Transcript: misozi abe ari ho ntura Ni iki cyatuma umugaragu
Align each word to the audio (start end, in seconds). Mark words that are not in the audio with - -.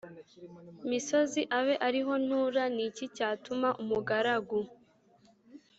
misozi 0.89 1.41
abe 1.57 1.73
ari 1.87 2.01
ho 2.05 2.13
ntura 2.25 2.63
Ni 2.75 2.83
iki 2.89 3.05
cyatuma 3.15 3.67
umugaragu 3.81 4.59